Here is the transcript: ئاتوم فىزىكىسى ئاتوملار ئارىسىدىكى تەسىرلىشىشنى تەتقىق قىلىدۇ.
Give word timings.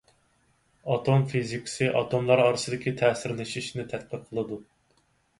ئاتوم 0.93 1.25
فىزىكىسى 1.33 1.89
ئاتوملار 1.99 2.41
ئارىسىدىكى 2.45 2.93
تەسىرلىشىشنى 3.01 3.85
تەتقىق 3.93 4.23
قىلىدۇ. 4.31 4.59